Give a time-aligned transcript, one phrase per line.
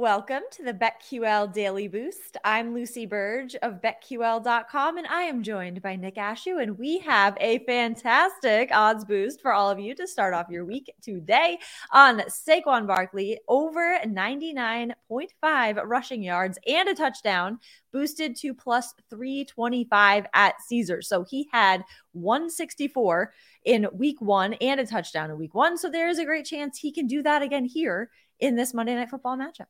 [0.00, 2.38] Welcome to the BetQL Daily Boost.
[2.42, 7.36] I'm Lucy Burdge of BetQL.com, and I am joined by Nick Ashew, and we have
[7.38, 11.58] a fantastic odds boost for all of you to start off your week today
[11.92, 17.58] on Saquon Barkley over 99.5 rushing yards and a touchdown,
[17.92, 21.08] boosted to plus 325 at Caesars.
[21.08, 23.34] So he had 164
[23.66, 25.76] in week one and a touchdown in week one.
[25.76, 28.08] So there is a great chance he can do that again here
[28.38, 29.66] in this Monday Night Football matchup.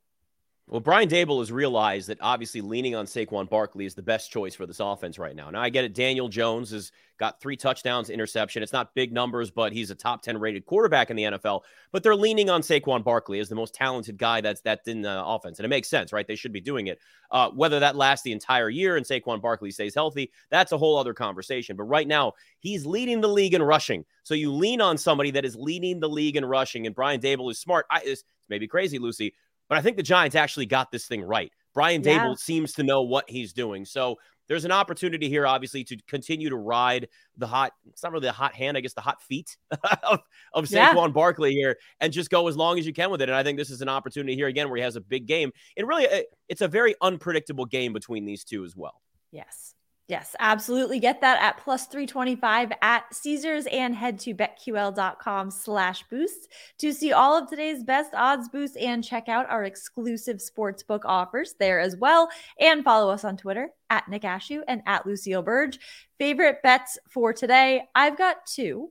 [0.66, 4.54] Well, Brian Daboll has realized that obviously leaning on Saquon Barkley is the best choice
[4.54, 5.50] for this offense right now.
[5.50, 5.94] Now, I get it.
[5.94, 8.62] Daniel Jones has got three touchdowns, interception.
[8.62, 11.62] It's not big numbers, but he's a top 10 rated quarterback in the NFL.
[11.90, 15.24] But they're leaning on Saquon Barkley as the most talented guy that's, that's in the
[15.24, 15.58] offense.
[15.58, 16.26] And it makes sense, right?
[16.26, 17.00] They should be doing it.
[17.32, 20.96] Uh, whether that lasts the entire year and Saquon Barkley stays healthy, that's a whole
[20.96, 21.76] other conversation.
[21.76, 24.04] But right now, he's leading the league in rushing.
[24.22, 26.86] So you lean on somebody that is leading the league in rushing.
[26.86, 27.86] And Brian Daboll is smart.
[27.90, 28.14] I,
[28.48, 29.34] maybe crazy, Lucy,
[29.70, 31.50] but I think the Giants actually got this thing right.
[31.72, 32.26] Brian yeah.
[32.26, 33.84] Daboll seems to know what he's doing.
[33.84, 34.16] So
[34.48, 38.32] there's an opportunity here, obviously, to continue to ride the hot, it's not really the
[38.32, 39.56] hot hand, I guess the hot feet
[40.02, 40.18] of,
[40.52, 41.08] of Saquon yeah.
[41.08, 43.28] Barkley here and just go as long as you can with it.
[43.28, 45.52] And I think this is an opportunity here again where he has a big game.
[45.76, 46.08] And really,
[46.48, 49.00] it's a very unpredictable game between these two as well.
[49.30, 49.76] Yes.
[50.10, 50.98] Yes, absolutely.
[50.98, 57.12] Get that at plus 325 at Caesars and head to betql.com slash boost to see
[57.12, 61.96] all of today's best odds boosts and check out our exclusive sportsbook offers there as
[61.96, 62.28] well.
[62.58, 65.78] And follow us on Twitter at Nick Ashew and at Lucille Burdge.
[66.18, 67.84] Favorite bets for today?
[67.94, 68.90] I've got two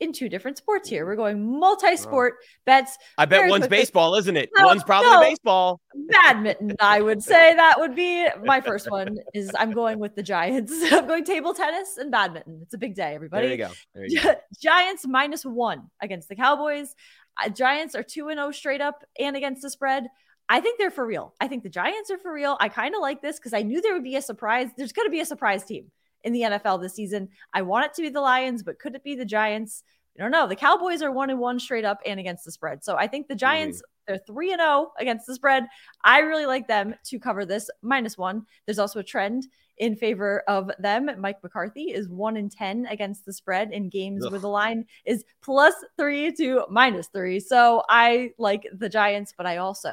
[0.00, 1.06] in two different sports here.
[1.06, 2.44] We're going multi-sport oh.
[2.64, 2.96] bets.
[3.18, 3.78] I bet one's quickly.
[3.78, 4.50] baseball, isn't it?
[4.56, 5.20] No, one's probably no.
[5.20, 5.80] baseball.
[6.08, 9.18] Badminton, I would say that would be my first one.
[9.34, 10.72] Is I'm going with the Giants.
[10.92, 12.60] I'm going table tennis and badminton.
[12.62, 13.46] It's a big day, everybody.
[13.46, 13.70] There you go.
[13.94, 14.34] There you go.
[14.60, 16.94] Giants minus one against the Cowboys.
[17.42, 20.06] Uh, Giants are two and zero oh straight up and against the spread.
[20.48, 21.34] I think they're for real.
[21.40, 22.56] I think the Giants are for real.
[22.58, 24.68] I kind of like this because I knew there would be a surprise.
[24.76, 25.92] There's going to be a surprise team
[26.24, 27.28] in the NFL this season.
[27.52, 29.82] I want it to be the Lions, but could it be the Giants?
[30.18, 30.46] I don't know.
[30.46, 32.84] The Cowboys are one and one straight up and against the spread.
[32.84, 34.12] So I think the Giants, mm-hmm.
[34.12, 35.66] they're three and zero oh against the spread.
[36.04, 38.44] I really like them to cover this minus one.
[38.66, 39.46] There's also a trend
[39.78, 41.10] in favor of them.
[41.18, 44.30] Mike McCarthy is one in 10 against the spread in games Ugh.
[44.30, 47.40] where the line is plus three to minus three.
[47.40, 49.92] So I like the Giants, but I also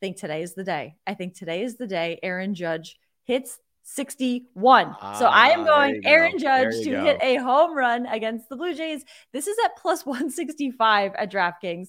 [0.00, 0.96] think today is the day.
[1.06, 4.96] I think today is the day Aaron Judge hits 61.
[5.00, 7.04] Ah, so I am going Aaron Judge to go.
[7.04, 9.04] hit a home run against the Blue Jays.
[9.32, 11.88] This is at plus 165 at DraftKings.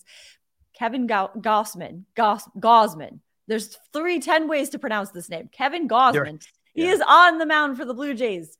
[0.78, 3.20] Kevin Go- Gossman, Goss- Gausman.
[3.48, 5.50] There's three, 10 ways to pronounce this name.
[5.52, 6.42] Kevin Gausman.
[6.74, 6.86] Yeah.
[6.86, 8.58] He is on the mound for the Blue Jays.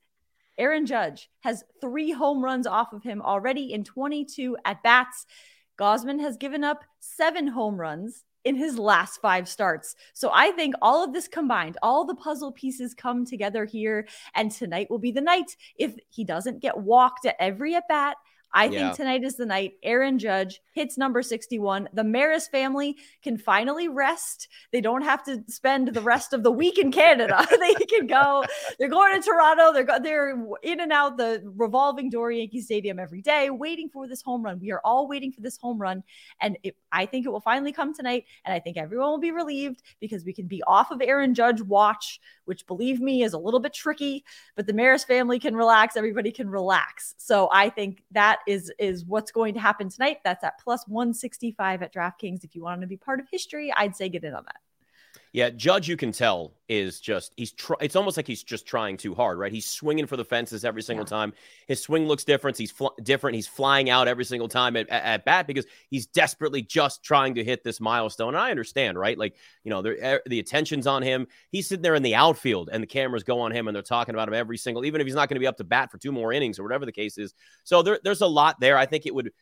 [0.56, 5.26] Aaron Judge has three home runs off of him already in 22 at bats.
[5.78, 9.96] Gausman has given up seven home runs in his last five starts.
[10.12, 14.06] So I think all of this combined, all the puzzle pieces come together here.
[14.34, 18.16] And tonight will be the night if he doesn't get walked at every at bat
[18.54, 18.86] I yeah.
[18.86, 21.88] think tonight is the night Aaron Judge hits number 61.
[21.92, 24.46] The Maris family can finally rest.
[24.72, 27.44] They don't have to spend the rest of the week in Canada.
[27.58, 28.44] they can go.
[28.78, 29.72] They're going to Toronto.
[29.72, 34.06] They're go, they're in and out the revolving door Yankee Stadium every day, waiting for
[34.06, 34.60] this home run.
[34.60, 36.04] We are all waiting for this home run,
[36.40, 38.24] and it, I think it will finally come tonight.
[38.44, 41.60] And I think everyone will be relieved because we can be off of Aaron Judge
[41.60, 44.24] watch, which believe me is a little bit tricky.
[44.56, 45.96] But the Maris family can relax.
[45.96, 47.14] Everybody can relax.
[47.16, 50.18] So I think that is is what's going to happen tonight.
[50.24, 52.44] That's at plus 165 at DraftKings.
[52.44, 54.63] If you want to be part of history, I'd say get in on that.
[55.34, 57.52] Yeah, Judge, you can tell is just he's.
[57.80, 59.50] It's almost like he's just trying too hard, right?
[59.50, 61.10] He's swinging for the fences every single yeah.
[61.10, 61.32] time.
[61.66, 62.56] His swing looks different.
[62.56, 63.34] He's fl- different.
[63.34, 67.34] He's flying out every single time at, at, at, bat because he's desperately just trying
[67.34, 68.28] to hit this milestone.
[68.28, 69.18] And I understand, right?
[69.18, 69.34] Like
[69.64, 71.26] you know, er, the attention's on him.
[71.50, 74.14] He's sitting there in the outfield, and the cameras go on him, and they're talking
[74.14, 75.98] about him every single, even if he's not going to be up to bat for
[75.98, 77.34] two more innings or whatever the case is.
[77.64, 78.78] So there, there's a lot there.
[78.78, 79.32] I think it would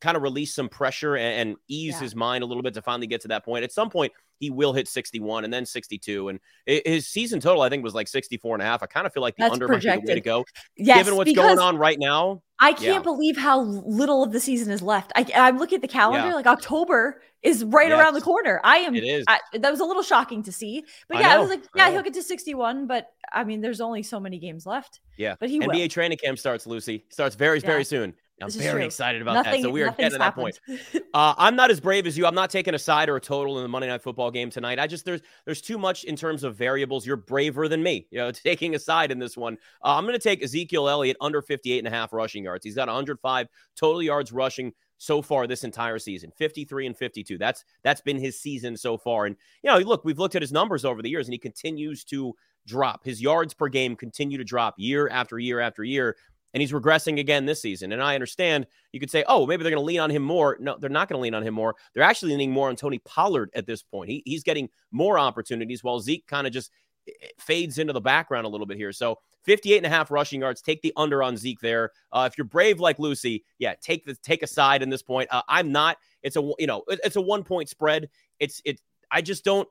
[0.00, 2.00] kind of release some pressure and, and ease yeah.
[2.00, 3.64] his mind a little bit to finally get to that point.
[3.64, 6.28] At some point, he will hit 61 and then 62.
[6.28, 8.82] And his season total, I think, was like 64 and a half.
[8.82, 9.90] I kind of feel like the That's under projected.
[9.90, 10.44] might be the way to go.
[10.76, 12.98] Yes, Given what's going on right now, I can't Yeah.
[13.00, 15.12] believe how little of the season is left.
[15.16, 16.34] I, I'm looking at the calendar, Yeah.
[16.34, 18.60] like October is right around the corner.
[18.64, 18.94] I am.
[18.94, 19.24] it is.
[19.28, 21.90] I, that was a little shocking to see, but yeah, I know, was like, yeah,
[21.90, 25.00] he'll get to 61, but I mean, there's only so many games left.
[25.18, 25.34] Yeah.
[25.38, 25.68] but he will.
[25.68, 27.04] NBA training camp starts, Lucy.
[27.10, 27.66] Starts very, Yeah.
[27.66, 28.14] very soon.
[28.42, 28.86] I'm very true.
[28.86, 29.62] excited about Nothing.
[29.62, 29.68] that.
[29.68, 30.60] So we are getting to that point.
[31.14, 32.26] Uh, I'm not as brave as you.
[32.26, 34.80] I'm not taking a side or a total in the Monday Night Football game tonight.
[34.80, 37.06] I just there's there's too much in terms of variables.
[37.06, 38.08] You're braver than me.
[38.10, 39.56] You know, taking a side in this one.
[39.84, 42.64] Uh, I'm going to take Ezekiel Elliott under 58 and a half rushing yards.
[42.64, 43.46] He's got 105
[43.76, 48.40] total yards rushing so far this entire season 53 and 52 that's that's been his
[48.40, 51.26] season so far and you know look we've looked at his numbers over the years
[51.26, 52.32] and he continues to
[52.66, 56.16] drop his yards per game continue to drop year after year after year
[56.54, 59.72] and he's regressing again this season and i understand you could say, oh, maybe they're
[59.72, 60.56] going to lean on him more.
[60.60, 61.74] No, they're not going to lean on him more.
[61.92, 64.08] They're actually leaning more on Tony Pollard at this point.
[64.08, 66.70] He, he's getting more opportunities while Zeke kind of just
[67.08, 68.92] eh, fades into the background a little bit here.
[68.92, 70.62] So 58 and a half rushing yards.
[70.62, 71.90] Take the under on Zeke there.
[72.12, 75.28] Uh, if you're brave like Lucy, yeah, take the take a side in this point.
[75.32, 75.98] Uh, I'm not.
[76.22, 78.08] It's a you know it's a one point spread.
[78.38, 78.80] It's it.
[79.10, 79.68] I just don't.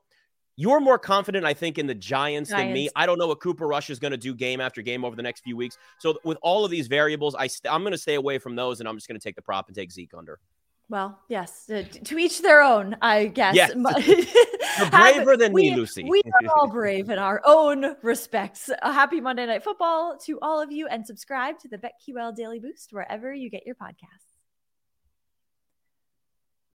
[0.56, 2.88] You're more confident, I think, in the Giants, than me.
[2.94, 5.22] I don't know what Cooper Rush is going to do game after game over the
[5.22, 5.78] next few weeks.
[5.98, 8.80] So with all of these variables, I st- I'm going to stay away from those,
[8.80, 10.38] and I'm just going to take the prop and take Zeke under.
[10.88, 13.54] Well, yes, uh, to each their own, I guess.
[13.54, 13.72] Yes.
[14.78, 16.04] You're braver than me, Lucy.
[16.04, 18.70] We are all brave in our own respects.
[18.82, 22.60] A happy Monday Night Football to all of you, and subscribe to the BetQL Daily
[22.60, 24.33] Boost wherever you get your podcasts.